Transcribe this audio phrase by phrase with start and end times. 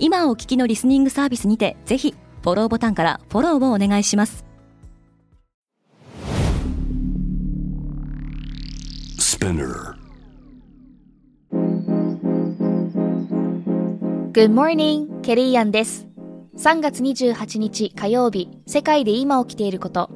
[0.00, 4.44] 今お聞きのリスニングサービスにてぜひフォローボタンからフォローをお願いします。
[14.32, 16.06] Good morning, ケリーアンです。
[16.56, 20.10] 3月28日火曜日世界で今起きていること。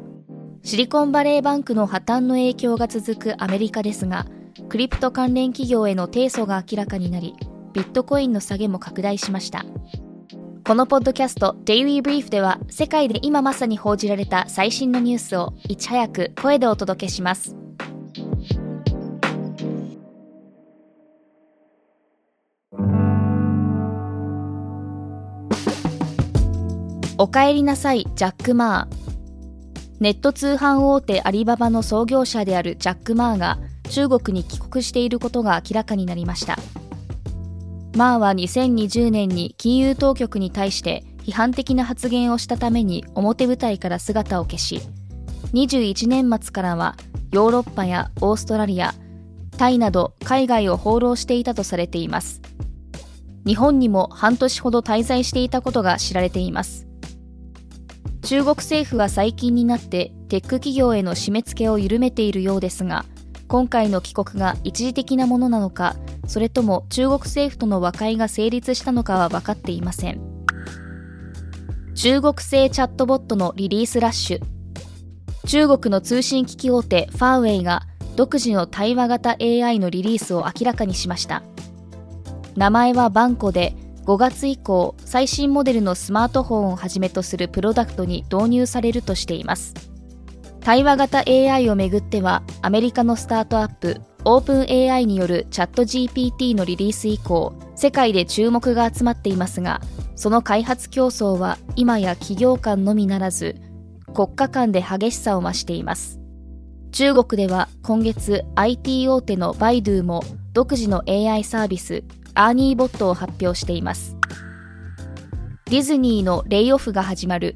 [0.64, 4.26] シリコンバレーバンクの破綻の影響が続くアメリカですが
[4.68, 7.34] クリプト関連企業への提訴が明らかになり
[7.72, 9.64] ビットコインの下げも拡大しました。
[10.64, 17.56] このポッドキャスト Daily Brief では世界で今まさに報じられた最新のニュースをいち早く声でお届けします。
[27.18, 29.02] おかえりなさいジャック・マー。
[30.00, 33.58] ネット通販大手アリババの創業者であるジャック・マーが
[33.90, 36.58] 中国に帰国していることが明らかになりました。
[37.96, 44.80] マーは2020年に金融当局に対して批判的な発言をしたために表舞台から姿を消し
[45.52, 46.96] 21年末からは
[47.32, 48.94] ヨーロッパやオーストラリア
[49.58, 52.40] タイなど海外を放浪していたとされています。
[53.46, 56.86] 日本にも半年ほど滞在していたことが知られています。
[58.22, 63.04] 中国政府は最近になってテック企業への締め付けを緩めているようですが
[63.48, 70.20] 今回の帰国が一時的なものなのかそれとも中国政府との和解が成立したのかは分かっていません。
[71.94, 74.40] 中国製チャットボットのリリースラッシュ。
[75.46, 77.82] 中国の通信機器大手ファーウェイが
[78.16, 81.42] 独自の対話型 AI のリリースを明らかにしました。
[82.56, 83.74] 名前はバンコで
[84.04, 89.74] 5月以降最新モデルのスマートフォンをはじめとするプロダクトに導入されるとしています。
[90.60, 99.80] 対話型 AI をめぐってはアメリカのスタートアップオープン AI によるチャット GPT のリリース以降世界で注目が集まっていますが
[100.14, 103.56] その開発競争は今や企業間のみならず
[104.14, 106.20] 国家間で激しさを増しています。
[106.92, 110.22] 中国では今月 IT 大手のバイドゥも
[110.52, 112.04] 独自の AI サービス
[112.34, 114.16] アーニーボットを発表しています。
[115.64, 117.54] ディズニーのレイオフが始まる。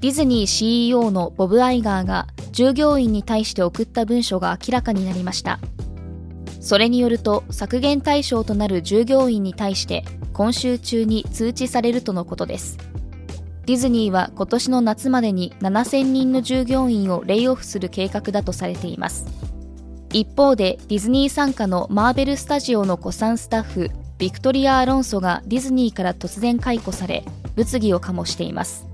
[0.00, 2.26] ディズニー CEO のボブ・アイガーが
[2.58, 5.60] 従業員に対して送った文書が明らかになりました。
[6.60, 10.02] それによると削減対象となる従業員に対して
[10.32, 12.76] 今週中に通知されるとのことです。
[13.66, 19.24] ディズニーは今年の夏までに7000人の従業員をレイオフする計画だとされています。
[20.12, 27.22] 一方でディズニー傘下のマーベルスタジオの古参スタッフビクトリア・アロンソがディズニーから突然解雇され
[27.54, 28.84] 物議を醸しています。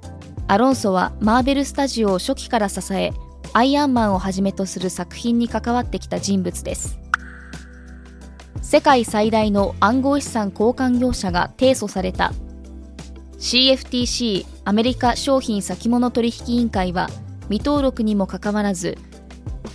[0.49, 3.15] アロンソはマーベルスタジオを初期から支え
[3.57, 6.99] アイアンマンをはじめとする作品に関わってきた人物です。
[8.61, 12.33] 世界最大の暗号資産交換業者が提訴された。
[13.39, 17.09] CFTC アメリカ商品先物取引委員会は
[17.49, 18.97] 未登録にもかかわらず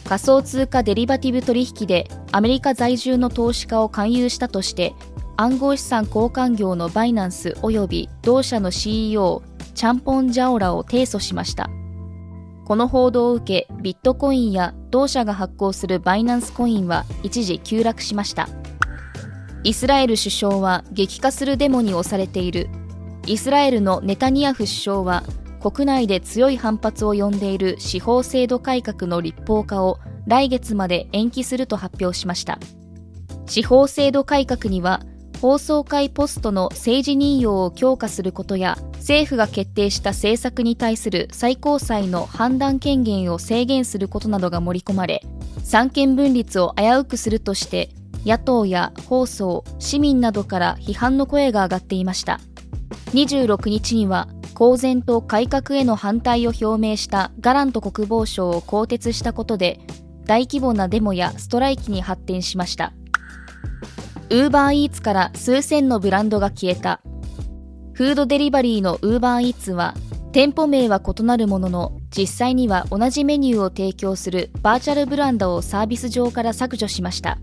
[0.06, 4.94] 仮想通貨デリバティブ取引でアメリカ在住の投資家を勧誘したとして
[5.38, 9.44] 暗号資産交換業のバイナンス及び同社の CEO
[9.76, 11.70] チャンポン・ジャオラを提訴しました。
[12.70, 18.48] この報道を受けビットコインや同社が発行するバイナンスコインは一時急落しました。
[19.64, 22.70] イスラエル首相は激化するデモに押されている。
[23.26, 25.24] イスラエルのネタニヤフ首相は
[25.60, 29.98] 国内で強い反発を呼んでいる司法制度改革の立法化を
[30.28, 32.60] 来月まで延期すると発表しました。
[33.48, 35.02] 司法制度改革には
[35.42, 45.22] 放送会ポストの政治任用を強化することや政府が決定した政策に対する最高裁の判断権限を制限することなどが盛り込まれ
[45.64, 47.90] 三権分立を危うくするとして
[48.26, 52.42] 野党や放送市民などから批判の声が上がっていました。
[53.14, 59.80] 26日には公然と改革への反対を表明したガラント国防相を更迭したことで
[60.26, 62.94] 大規模なデモやストライキに発展しました。
[64.32, 67.02] ウーバーイーツから数千のブランドが消えた。
[67.94, 69.96] フードデリバリーのウーバーイーツは、
[70.32, 77.40] 店舗名は異なるものの、実際には同じメニューを提供するバーチャルブランドをサービス上から削除しました。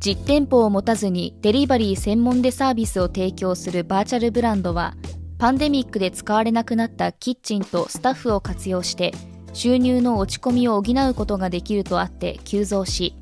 [0.00, 4.94] 実店舗を持たずにデリバリー専門でサービスを提供するバーチャルブランドは、
[5.38, 9.12] パンデミックで使われなくなったキッチンとスタッフを活用して
[9.52, 13.14] 収入の落ち込みを補うことができるとあって急増し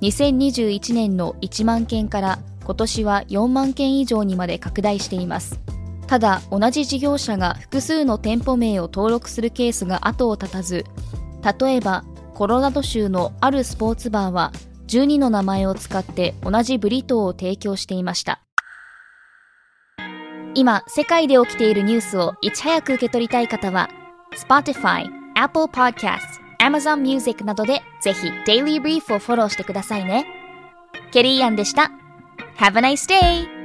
[0.00, 5.60] 2021年の1万件から今年は4万件以上にまで拡大しています。
[6.06, 10.86] ただ同じ事業者が複数の店舗名を登録するケースが後を絶たず
[11.60, 12.02] 例えば
[12.32, 14.52] コロラド州のあるスポーツバーは
[14.86, 18.40] 12の名前を使って同じブリトーを提供していました。
[20.54, 23.90] 今世界で起きているニュースをいち早く受け取りたい方は
[24.34, 26.18] Spotify、Apple Podcast、
[26.60, 30.26] Amazon Music などでぜひ Daily Brief をフォローしてくださいね。
[31.12, 31.90] ケリーアンでした。
[32.58, 33.58] Have a nice day!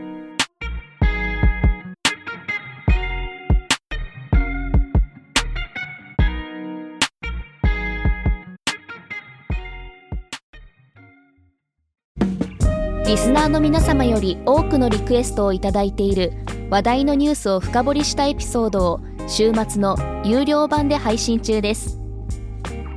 [13.05, 16.31] リスナーの皆様より多くのリクエストをいただいている
[16.69, 22.02] 話題のニュースを深掘りしたエピソードを週末の有料版で配信中です。